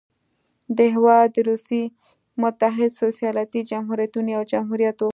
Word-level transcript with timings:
دا 0.77 0.85
هېواد 0.95 1.27
د 1.33 1.37
روسیې 1.49 1.83
متحده 2.41 2.95
سوسیالیستي 3.01 3.61
جمهوریتونو 3.71 4.29
یو 4.35 4.43
جمهوریت 4.53 4.97
و. 5.01 5.09